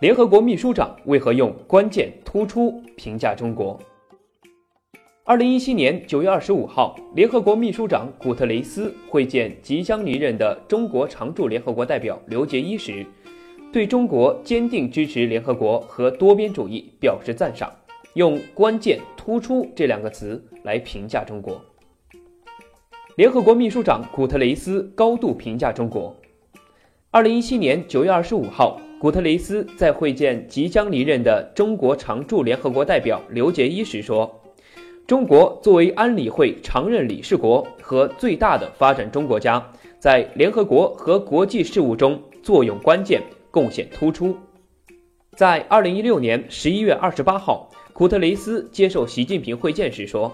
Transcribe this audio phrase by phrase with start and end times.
[0.00, 3.80] 联合国秘书长为何用关键、突出评价中国？
[5.22, 13.06] 二零一七年九月二十五号，联合国秘书长古特雷斯会见即将离任的中国常驻联合国代表刘杰一时，
[13.72, 17.72] 对中国坚定支持联合国和多边主义表示赞赏，
[18.14, 21.62] 用“关键”“突出”这两个词来评价中国。
[23.16, 26.14] 联合国秘书长古特雷斯高度评价中国。
[27.12, 34.40] 二零一七年九月二十五号，古特雷斯在会见即将离任的中国常驻联合国代表刘杰一时说。
[35.06, 39.62] 中国作为安理会常任理事国和最大的发展中国家，
[39.98, 44.34] 在联合国和国际事务中作用关键，贡献突出。
[45.36, 50.32] 在二零一六年十一月二十八号，古特雷斯接受习近平会见时说：“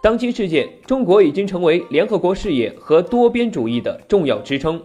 [0.00, 4.80] 当今世界，中国已经成为联合国事业和多边主义的重要支撑。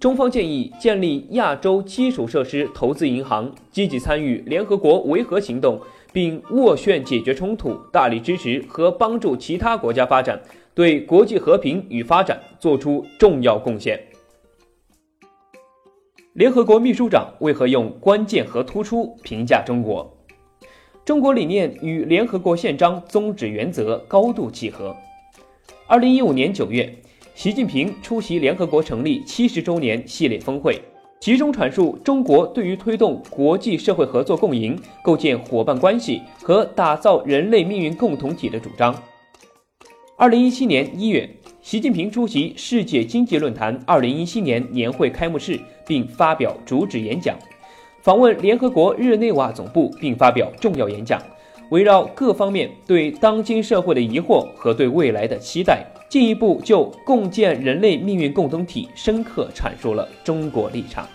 [0.00, 10.40] 中方建议建立亚洲基础设施投资银行，积极参与联合国维和行动。”并斡旋解决冲突，大力支持和帮助其他国家发展，
[10.74, 14.00] 对国际和平与发展作出重要贡献。
[16.32, 20.16] 联合国秘书长为何用关键和突出评价中国？
[21.04, 24.96] 中国理念与联合国宪章宗旨原则高度契合。
[25.86, 26.90] 二零一五年九月，
[27.38, 30.76] 习近平出席联合国成立七十周年系列峰会。
[31.20, 38.92] 集中阐述中国对于推动国际社会合作共赢、构建伙伴关系和打造人类命运共同体的主张。
[40.16, 41.30] 二零一七年一月，
[41.62, 47.38] 习近平出席世界经济论坛二零一七年年会开幕式并发表主旨演讲，
[48.02, 51.22] 访问联合国日内瓦总部并发表重要演讲，
[51.70, 55.86] 围绕各方面对当今社会的疑惑和对未来的期待。
[56.08, 61.06] 进一步就共建人类命运共同体深刻阐述了中国立场，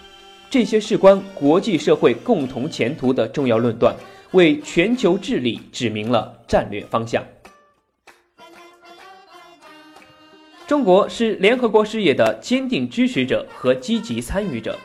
[0.49, 3.95] 这些事关国际社会共同前途的重要论断，
[4.33, 7.23] 为全球治理指明了战略方向。
[10.67, 14.77] 中国是联合国事业的坚定支持者和积极参与者。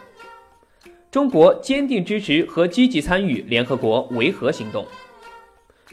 [1.10, 4.86] 中国坚定支持和积极参与联合国维和行动。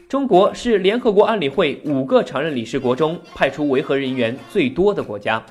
[0.08, 5.44] 中国是联合国安理会五个常任理事国中派出维和人员最多的国家，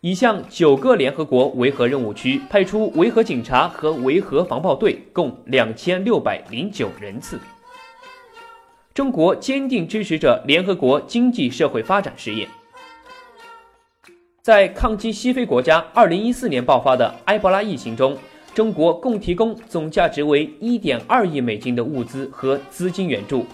[0.00, 7.38] 已向九个联合国维和任务区派出维和警察和维和防暴队，共两千六百零九人次。
[8.92, 12.48] 中国坚定支持着联合国经济社会发展事业。
[14.42, 18.18] 在抗击西非国家二零一四年爆发的埃博拉疫情中，
[18.52, 23.46] 中国共提供总价值为一点二亿美金的物资和资金援助。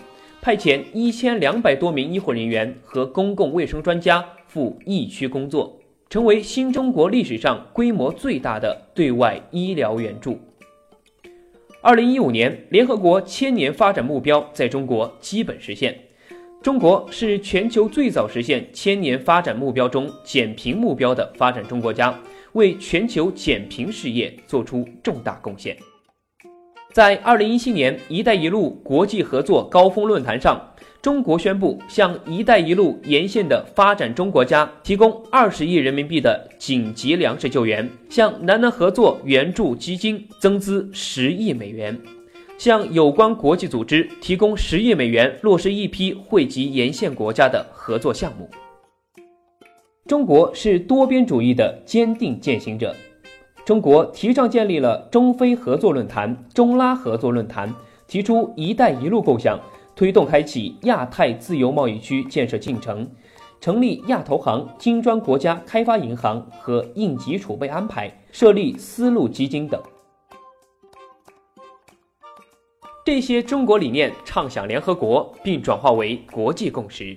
[0.42, 5.78] 派遣一千两百多名医护人员和公共卫生专家赴疫区工作，
[6.08, 10.40] 成为新中国历史上规模最大的对外医疗援助。
[11.82, 15.94] 二零一五年，联合国千年发展目标在中国基本实现。
[16.62, 22.18] 中国是全球最早实现千年发展目标中减贫目标的发展中国家，
[22.52, 25.76] 为全球减贫事业做出重大贡献。
[26.92, 30.60] 在二零一七年“一带一路”国际合作高峰论坛上，
[31.00, 41.96] 中国宣布向“一带一路”沿线的发展中国家提供二十亿人民币的紧急粮食救援，向南南合作援助基金增资十亿美元，
[42.58, 48.50] 向有关国际组织提供十亿美元，落实一批惠及沿线国家的合作项目。
[50.08, 52.92] 中国是多边主义的坚定践行者。
[53.70, 57.72] 中国提倡建立了中非合作论坛、中拉合作论坛，
[58.08, 59.56] 提出“一带一路”构想，
[59.94, 63.08] 推动开启亚太自由贸易区建设进程，
[63.60, 69.80] 成立亚投行、金砖国家开发银行和应急储备安排，设立丝路基金等。
[73.04, 77.16] 这些中国理念畅想联合国，并转化为国际共识。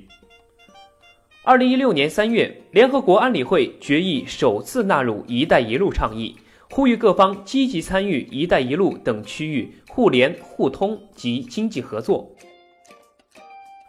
[1.45, 6.33] 二零一六年三月，联合国安理会决议首次纳入“一带一路”倡议，
[6.69, 12.31] 呼吁各方积极参与“一带一路”等区域互联互通及经济合作。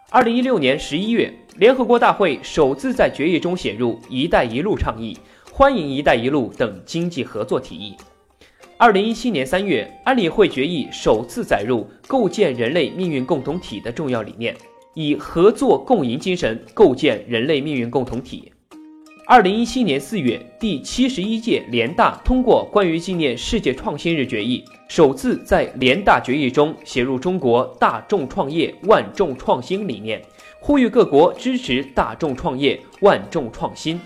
[0.09, 5.17] 二零一六年十一月，联合国大会首次在决议中写入“一带一路”倡议，
[5.49, 7.95] 欢迎“一带一路”等经济合作提议。
[8.77, 14.53] 二零一七年三月，安理会决议首次载入构建人类命运共同体的重要理念。
[14.95, 18.51] 以合作共赢精神构建人类命运共同体。
[19.27, 30.21] 二零一七年四月，第七十一届联大通过关于纪念世界创新日决议，首次在联大决议中写入中国大众创业万众创新理念，
[30.59, 33.99] 呼吁各国支持大众创业万众创新。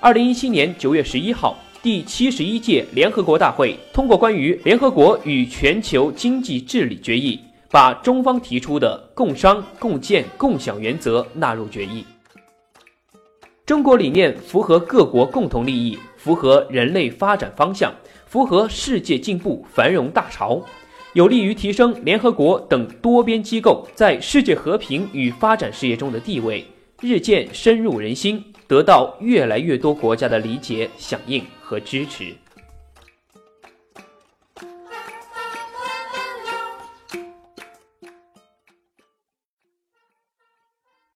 [0.00, 7.38] 二零一七年九月十一号，第七十一届联合国大会通过关于联合国与全球经济治理决议，
[7.70, 12.04] 把中方提出的共商、共建、共享原则纳入决议。
[13.66, 17.92] 中国理念符合各国共同利益，符合人类发展方向，
[18.26, 20.62] 符合世界进步繁荣大潮，
[21.12, 26.64] 有利于提升联合国等多边机构在世界和平与发展事业中的地位，
[27.02, 28.42] 日渐深入人心。
[28.66, 32.34] 得到越来越多国家的理解、响应和支持。